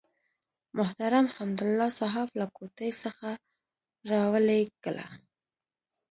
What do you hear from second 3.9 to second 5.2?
راولېږله.